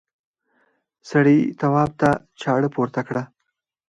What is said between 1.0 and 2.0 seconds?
سړي تواب